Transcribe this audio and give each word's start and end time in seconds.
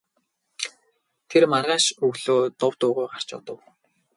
Тэр 1.29 1.43
маргааш 1.51 1.85
өглөө 2.05 2.41
нь 2.47 2.53
дув 2.59 2.73
дуугүй 2.79 3.05
гарч 3.13 3.29
одов. 3.37 3.59